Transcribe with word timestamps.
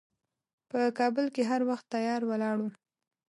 په 0.69 0.79
کابل 0.99 1.25
کې 1.35 1.41
هر 1.51 1.61
وخت 1.69 1.85
تیار 1.93 2.21
ولاړ 2.25 2.55
و. 2.61 2.65